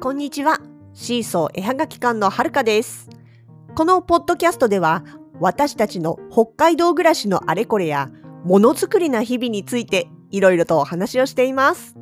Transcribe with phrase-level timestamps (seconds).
[0.00, 0.60] こんにちは。
[0.94, 3.10] シーソー絵はがき館のはるかです。
[3.74, 5.04] このポッドキャストでは、
[5.40, 8.08] 私たちの北海道暮らしのあれこれや、
[8.42, 11.96] ものづくりな日々について、いろいろとお話をしています。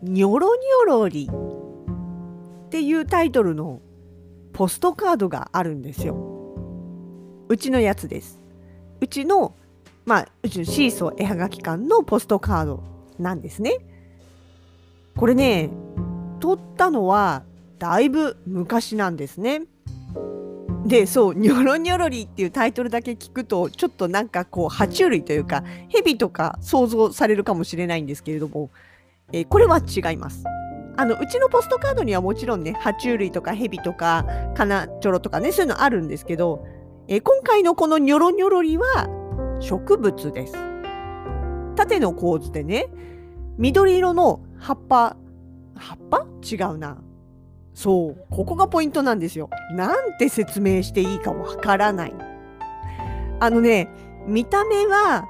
[0.00, 3.82] にょろにょろりっていうタイトルの
[4.60, 6.14] ポストカードがあるんですよ。
[7.48, 8.42] うちのやつです。
[9.00, 9.54] うちの、
[10.04, 12.84] まあ、うちのシーソー絵はがき館のポストカード
[13.18, 13.78] なんですね。
[15.16, 15.70] これね、
[16.40, 17.42] 撮ったのは
[17.78, 19.62] だいぶ昔なんですね。
[20.84, 28.68] で、そう、ニョロニョロリっていうタイトルだけ聞くと、ちょっとなんかこう、爬虫類というか、蛇とか想像されるかもしれないんですけれども、
[29.32, 30.44] えーこれは違います。
[30.96, 36.66] あのうちのポストカードにはもちろんね爬虫類とかヘビとかカナチョロとかねそういうのあるんですけど、
[37.08, 39.08] え今回のこのニョロニョロリは
[39.60, 40.54] 植物です。
[41.76, 42.88] 縦の構図でね
[43.56, 45.16] 緑色の葉っぱ
[45.74, 46.26] 葉っぱ？
[46.42, 46.98] 違うな。
[47.72, 49.48] そうここがポイントなんですよ。
[49.72, 52.14] なんて説明していいかわからない。
[53.40, 53.88] あのね
[54.26, 55.24] 見た目は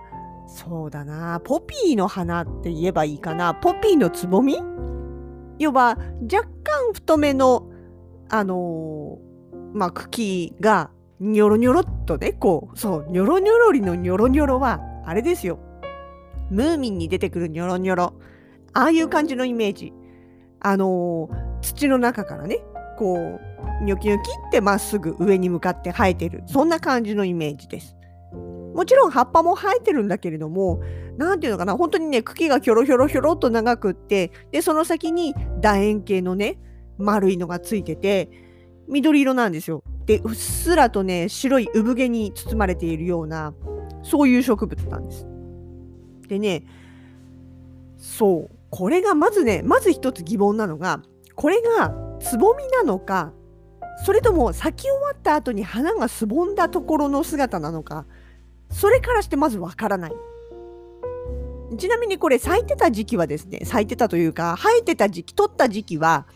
[0.49, 4.59] そうだなポピーの花って言えばいいかなポピーのつぼみ？
[5.61, 7.71] 要は若干太めの
[8.31, 9.31] あのー
[9.75, 15.61] まあ茎がニョロニョロっとねこうそうニョロニョロリのニョロニョロはあれですよ。
[16.51, 18.15] ムーミンに出てくるニョロニョロ。
[18.73, 19.93] ああいう感じのイメージ。
[20.61, 22.61] あのー土の中からね
[22.99, 26.43] こうニョキニョキってまっすぐ上に向かって生えてる。
[26.47, 27.97] そんな感じのイメージです。
[28.75, 30.81] もちろん葉っぱも生えてるんだけれども
[31.17, 36.59] なんていうのかな本当にね茎がひょろひょろひょろっと長くってでその先に楕円形のね
[36.99, 38.31] 丸いのがついてて
[38.89, 39.83] 緑色なんですよ。
[40.07, 43.55] でうっすらとね白い産毛に包まれているような
[44.03, 45.27] そういう植物なんです。
[46.29, 46.65] でね
[47.97, 51.03] そうこれがまずねまず一つ疑問なのが
[51.35, 53.33] これがつぼみなのか
[54.05, 58.07] それとも咲き終わった後に花がすぼんだところの姿なのか
[58.71, 60.13] それからしてまずわからない。
[61.77, 66.27] ちなみにこれ咲いてた時期はですね、咲いてたというか、生えてた時期、取った時期は、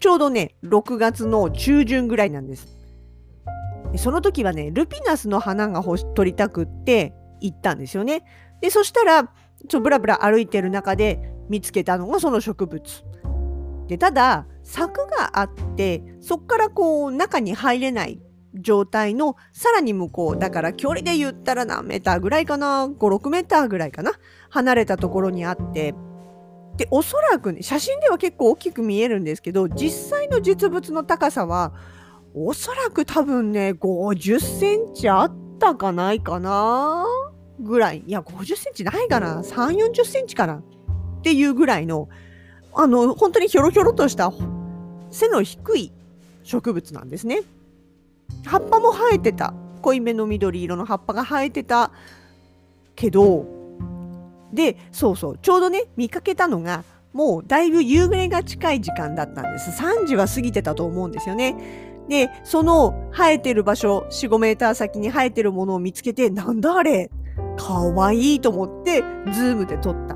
[0.00, 2.68] ちょうどね、6月の中旬ぐらいなんです。
[3.96, 5.82] その時はね、ルピナスの花が
[6.14, 8.24] 取りたくって行ったんですよね。
[8.60, 9.32] で、そしたら、
[9.68, 12.82] ちょブラブラ歩いてる中で見つけたのがその植物。
[13.86, 18.20] で、ただ、柵があって、そこからこう、中に入れない
[18.54, 24.12] 状態のさらに向こうだから距離で言ったら何メーターぐらいかな？56メーターぐらいかな？
[24.50, 25.94] 離れたところにあって。
[26.76, 31.72] でおそらくね写真では結構大きく見えるんですけど実際の実物の高さは
[32.34, 37.06] おそらく多分ね50センチあったかないかな？
[37.60, 38.02] ぐらい。
[38.06, 40.54] いや50センチないかな？3 4 0センチかな？
[40.54, 40.62] っ
[41.22, 42.08] ていうぐらいの
[42.74, 44.32] あの本当にひょろひょろとした
[45.10, 45.92] 背の低い
[46.42, 47.42] 植物なんですね。
[48.44, 49.54] 葉っぱも生えてた。
[49.82, 51.90] 濃いめの緑色の葉っぱが生えてた。
[52.96, 53.44] けど
[54.52, 59.70] でそうそうちょうどね見かけたのがもうだいぶ夕暮れが近い時間だったんです。
[59.70, 61.56] 3時は過ぎてたと思うんですよね。
[62.08, 67.10] でその生えてる場所45メーター先に生えてるものを見つけてなんだあれ
[67.56, 69.02] かわいいと思って
[69.32, 70.13] ズームで撮った。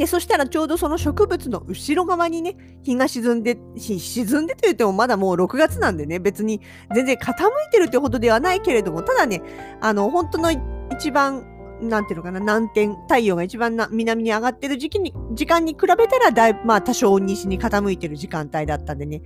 [0.00, 6.62] でそしたらちょうどその植物の後ろ側にね日が沈んでし沈んでと言ってもまだもう6月なんでね別に
[6.94, 9.42] 全然傾いてるってほどではないけれどもただね
[9.82, 10.52] あの本当の
[10.90, 11.44] 一番
[11.82, 19.20] なんていうのかな南天太陽が一番な南に上がってる時期に時間に比べたらだいぶまあ多少西に傾いてる時間帯だったんでね。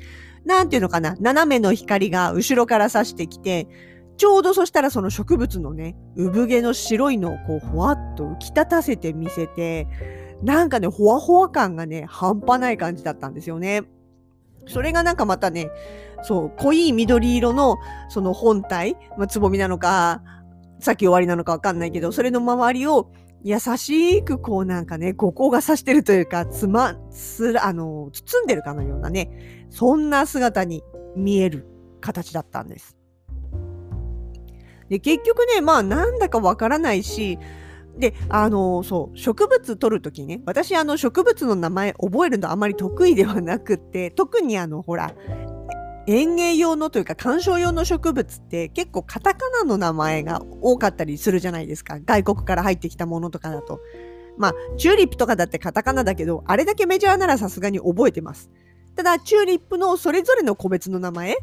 [0.45, 3.69] なんていうのかな斜めの光が後ろから差してきて
[4.17, 9.87] ちょうどそしたらその植物のね産毛の白いのをこうほわっと浮き立たせて見せて
[10.43, 13.83] なんかね、ほわほわ感がね、半端ない感じだったんですよね。
[14.67, 15.71] それがなんかまたね、
[16.23, 17.77] そう、濃い緑色の
[18.09, 20.23] その本体、まあ、つぼみなのか、
[20.81, 23.11] 先終わりなのかわかんないけど、それの周りを
[23.43, 30.83] 優しくこうなんかね、五光がさしてるというか、つま、つら、あの、包んでるかのようなね、そんな姿に
[31.15, 31.67] 見える
[32.01, 32.97] 形だったんです。
[34.89, 37.39] で、結局ね、まあなんだかわからないし、
[37.99, 45.15] で、あのそう、植物取るときね、私、あの、植物の名前覚えるのあまり得意ではなくって、特にあの、ほら、
[46.07, 51.99] 園芸用のというか観賞用の植物って結構カタカナの名前が多かったりするじゃないですか。
[51.99, 53.81] 外国から入ってきたものとかだと。
[54.37, 58.51] まあ、チューリップとかだってカタカナだけど、あれだけメジャーならさすがに覚えてます。
[58.97, 61.37] ただ、チューリップのそれぞれの個別の名前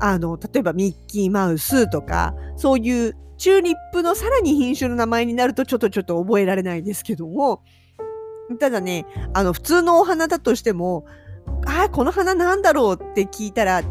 [0.00, 7.62] あの、例えばミッキーマウスとか、そういうチューリップのさらに品種の名前になるとちょっとちょっと覚えられないですけども、
[8.58, 11.04] ただね、あの、普通のお花だとしても、
[11.66, 13.82] ああ、この花なんだろうって聞いたら、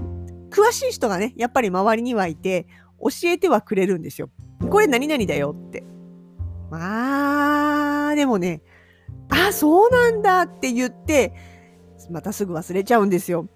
[0.50, 2.68] 詳しい人がね、やっぱり周りにはいて、
[3.00, 4.30] 教えてはくれるんですよ。
[4.70, 5.84] これ何々だよって。
[6.72, 8.62] まあ、でもね、
[9.30, 11.34] あ、そうなんだって言って、
[12.10, 13.48] またすぐ忘れちゃうんですよ。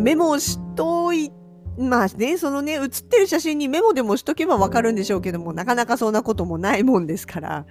[0.00, 1.30] メモをしとい
[1.78, 7.66] まあね、そのね、写ってる写真にメモでもしとけばわかるんでしょうけども、なかなかそんなこともないもんですから。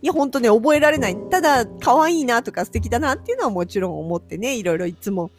[0.00, 1.16] いや、ほんとね、覚えられない。
[1.16, 5.30] ただ、可愛いなとか素敵だなっていうのはもちろん思ってね、いろいろいつも、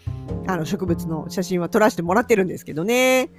[0.47, 3.29] あの、植物の写真は撮らせてもらってるんですけどね。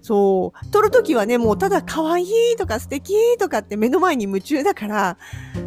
[0.00, 0.70] そう。
[0.70, 5.18] 撮るときはね、もうただ可愛いとか素敵とかって目の前に夢中だから、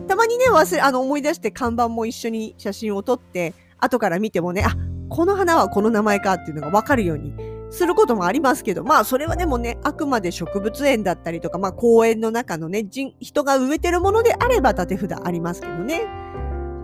[0.08, 4.76] たまにね、忘れ、あの、思い出して看板も一緒に写真を撮って、後から見てもね、あ、
[5.10, 7.34] この花はこの名前かっていうのがわかるように
[7.72, 12.86] することもありますけど、まあそれはでもね、あくまで植物園だったりとか、まあ公園の中のね、
[13.20, 16.04] 人が植えてるものであれば縦札ありますけどね。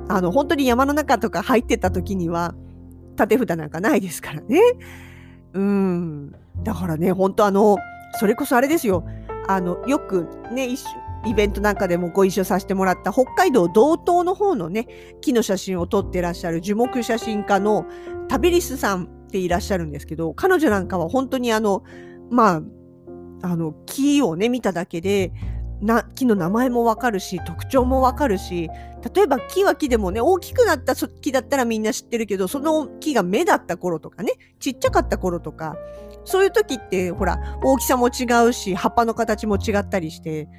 [0.08, 2.56] あの、本当に山の中とか入ってた時には、
[3.18, 4.62] 縦札なんかないですからね。
[5.54, 6.32] うん。
[6.64, 7.78] だからね、本当あの、
[8.20, 9.06] それこそあれですよ。
[9.48, 10.70] あの、よくね、
[11.26, 14.88] イベントなんかでもご一緒させてもらった北海道道東の方のね、
[15.20, 17.86] 木の写真を撮ってらっしゃる樹木写真家の
[18.30, 21.84] タビリスさんていらっしゃるんですけど、彼女なんかは本当にあの、
[22.30, 22.62] まあ、
[23.44, 25.32] あの、木をね、見ただけで、
[25.82, 28.70] な木の名前もわかるし特徴もわかるし
[29.14, 35.78] 例えば木は木でもね大きくなった木だったらみんな知ってるけどその木が芽だった頃とかねちっちゃかった頃とか
[36.26, 40.50] そういう時ってほら大きさも違うし葉っぱの形も違ったりして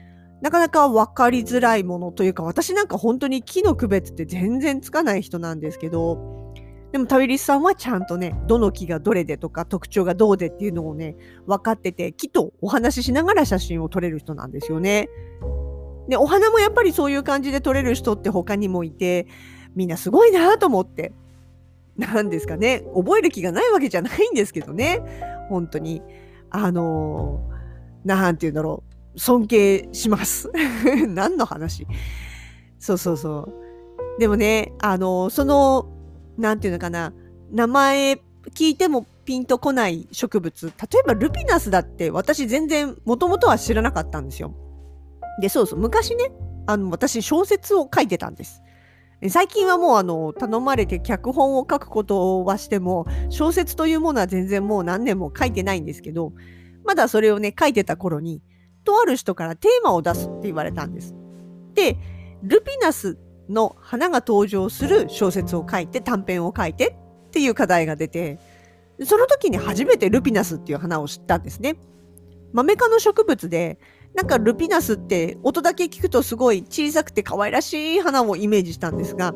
[0.40, 6.47] なかなか分かりづらいものというか私なんか本当に木の区別って全然つかない人なんですけど
[6.92, 15.08] でもタウリスさんはちゃんとね、どの木がどれでとか特徴がどうでっていうのをね、分かってて、木とお話ししながら写真を撮れる人なんですよね。
[16.08, 19.26] で、お花もやっぱりそういう感じで撮れる人って他にもいて、
[19.74, 21.12] みんなすごいなと思って。
[21.96, 22.84] なんですかね。
[22.94, 25.02] 覚える気がないわけじゃないんですけどね。
[25.48, 26.00] 本当に。
[26.48, 28.84] あのー、なんて言うんだろ
[29.14, 29.20] う。
[29.20, 30.50] 尊敬します。
[31.08, 31.86] 何の話？
[32.78, 34.20] そうそうそう。
[34.20, 35.97] でもね、あの、その
[36.38, 37.12] なんていうのかな、
[37.50, 38.20] 名前
[38.54, 40.66] 聞いてもピンとこない植物。
[40.66, 44.54] 例えばルピナスだって私全然もともとは知らなかったんですよ。
[45.40, 46.30] で、そうそう、昔ね、
[46.66, 48.62] あの、私小説を書いてたんです。
[49.28, 56.32] 最近はもうあの、頼まれて脚本を書くことはしても、小説というものは全然もう何年も書いてないんですけど、
[56.84, 58.42] まだそれをね、書いてた頃に、
[58.84, 61.14] とある人からテーマを出すって言われたんです。
[61.74, 61.98] で、
[62.42, 66.96] ルピナスの花が登場する小説を書いて短編を書いて
[67.28, 68.38] っていう課題が出て
[69.04, 71.76] その時に初めてルピナスっていう花を知ったんですね。
[72.52, 73.78] マメ科の植物で
[74.14, 79.34] なんかルピナスって音だけ聞くとすごい小さくて可愛らしい花をイメージしたんですが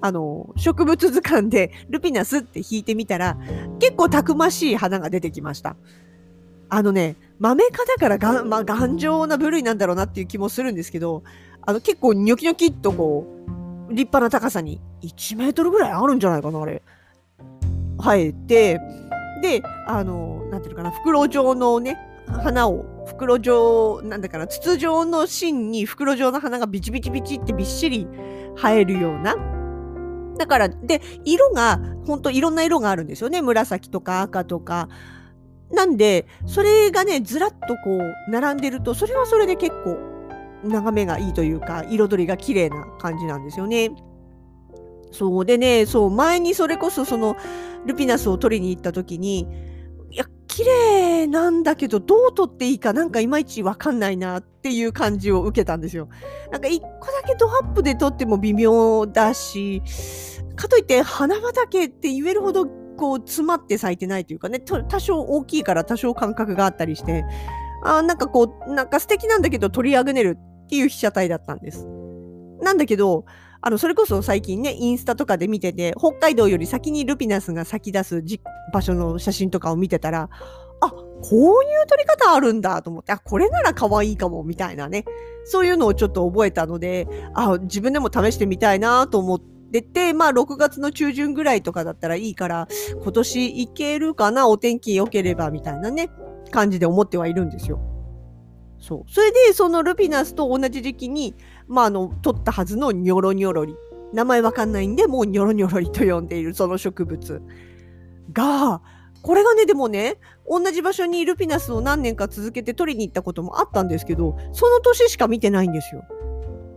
[0.00, 3.38] あの植物図鑑でルピナスって弾いてみたら
[3.78, 5.76] 結構たくましい花が出てきました。
[6.68, 11.22] あのね、豆科だからが、まあ、頑丈な部類なんだろうなっていう気もするんですけど、
[11.66, 13.26] あの、結構ニョキニョキっとこ
[13.88, 16.82] う、立派な高さに1メートルぐらいあるんじゃないかな、あれ。
[17.98, 18.80] 生えて、
[19.42, 21.96] で、あの、なんていうのかな、袋状のね、
[22.26, 28.06] 花を、袋状、なんだかな、筒状の芯に袋状の花がビチビチビチってびっしり
[28.56, 29.36] 生えるような。
[30.36, 33.40] だから、で、色が、ほんといろんな色があるんですよね。
[33.40, 34.88] 紫とか赤とか。
[35.70, 40.13] なんで、それがね、ずらっとこう、並んでると、それはそれで結構
[40.64, 43.90] 眺めがいいというか、彩りが綺麗な感じなんですよね。
[45.12, 47.36] そうでね、そう、前にそれこそその
[47.86, 49.46] ルピナスを取りに行った時に、
[50.10, 56.08] いや、綺麗なんだけど、どう取っていいかなんかいまいちわかんないなっていう感じを受けたんですよ。
[56.50, 59.82] なんか一個だけドアップで撮っても微妙だし、
[60.56, 62.66] かといって花畑って言えるほど
[62.96, 67.24] こう詰まって咲いてないというかね、多少大きいから多少間隔があったりして、
[67.84, 71.86] あなんかこう、なんか素敵なんだけど取り上げれるっていう被写体だったんです。
[72.60, 73.24] なんだけど、
[73.60, 78.22] あの、それこそ最近ね、インスタとかで見てて、北海道より先にルピナスが咲き出す
[78.72, 80.28] 場所の写真とかを見てたら、
[80.80, 85.04] あ、こういう撮り方あるんだと思って、あ、これなら可愛いかも、みたいなね。
[85.44, 92.68] そういうのをちょっと覚えたので、あ、自分でも試してみたいなと思ってて、まあ6月の中旬ぐらいとかだったらいいから、
[93.02, 96.10] 今年行けるかな、お天気良ければ、みたいなね、
[96.50, 97.80] 感じで思ってはいるんですよ。
[98.84, 99.10] そう。
[99.10, 101.34] それで、そのルピナスと同じ時期に、
[101.66, 103.74] まあ、あの、取ったはずのニョロニョロリ。
[104.12, 107.40] 名前わかんないんで、もうニョロニョロリと呼んでいるその植物
[108.30, 108.82] が、
[109.22, 116.04] これがね、でもね、同じ場所にルピナスを何年か続けて取りに行ったこともあったんですけど、その年しか見てないんですよ。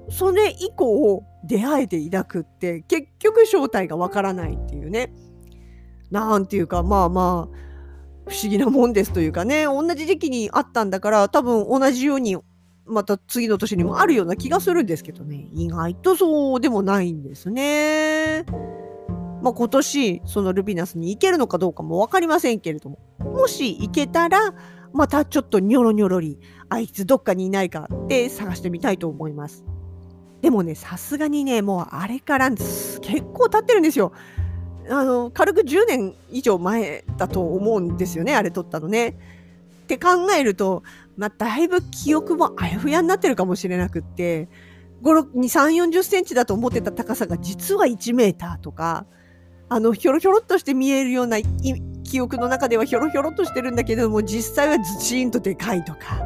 [0.09, 5.11] それ以降、出会えていなくって、結局正体がわからないっていうね。
[6.09, 7.66] なんていうか、まあまあ、
[8.27, 12.37] 不思議なもんですというかね、同じ時期にあったんだから、多分同じように、
[12.85, 18.45] また次の年にもあるような気がするんですけどね、意外とそうでもないんですね。
[19.41, 24.53] まあ、今年、そのルピナスに行けるのかどうかもわかりませんけれども、もし行けたら、
[24.93, 29.63] またちょっとニョロニョロり、あいつどっかにいないかって探してみたいと思います。
[30.41, 33.01] でもね、さすがにね、もうあれから結
[33.33, 34.11] 構経ってるんですよ。
[34.89, 39.17] あの、軽く10年以上前だと思うんですよね、あれ撮ったのね。
[39.83, 40.83] って考えると、
[41.15, 44.49] まあ、だいぶ記憶もあやふやになってるかもしれなくって、
[45.01, 49.05] 5、2、3、40センチだと思ってた高さが実は1メーターとか、
[49.69, 51.37] あの、ひょろひょろっとして見えるような
[52.03, 56.23] 記憶の中ではひょろひょろっとしてるんだけども、実際はズチーンとでかいとか、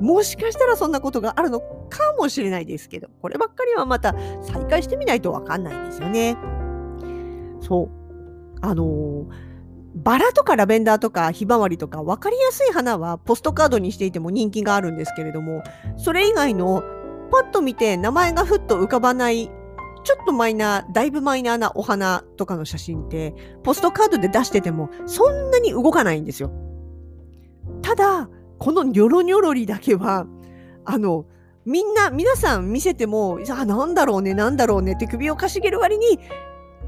[0.00, 6.36] もしかしたらそんなことがあるのかもしれないですけど、こればっかりはまた再開してみないとわかんないんですよね。
[7.60, 8.01] そう。
[8.62, 9.26] あの、
[9.94, 15.62] バラとかラベンダーとかひまわりとか分かりやすい花はポストカードにしていても人気があるんですけれども、
[15.98, 16.82] それ以外の
[17.30, 19.50] パッと見て名前がふっと浮かばない
[20.04, 26.50] ちょっとマイナー、だいぶマイナーなお花とかの写真って、ポストカードで出してても、そんなに動かないんですよ。
[27.82, 28.28] ただ、
[28.58, 30.26] このニョロニョロリだけは、
[30.84, 31.26] あの、
[31.64, 36.18] みんな、皆さん見せても、あ、なんだろうね、なんだろうねって首をかしげる割に、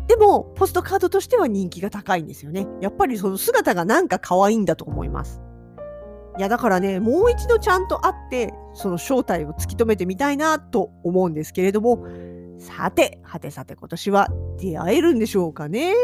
[0.06, 2.66] でも、ポストカードとしては人気が高いんですよね。
[2.80, 5.40] やっぱりその姿がなんか可愛いんだと思います。
[6.38, 12.04] いや、だからね、もう一度ちゃんと会って、その正体を突き止めてみたいなと思うんですけれども、
[12.58, 15.94] さて、はてさて今年は出会えるんでしょうかね。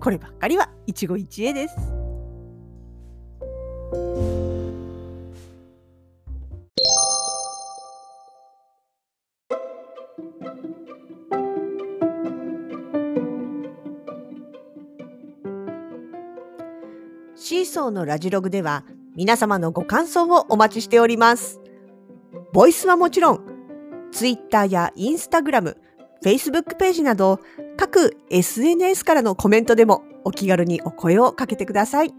[0.00, 4.35] こればっかりは一期一会です。
[17.38, 18.82] シーソーのラジログでは
[19.14, 21.60] 皆様のご感想をお待ちしております。
[22.54, 23.40] ボイスはもちろん、
[24.10, 25.76] Twitter や Instagram、
[26.24, 27.40] Facebook ページなど
[27.76, 32.14] 各 SNS からのコメントでもお気軽にお声をかけてください。